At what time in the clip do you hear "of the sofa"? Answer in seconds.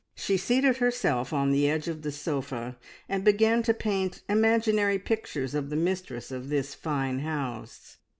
1.87-2.75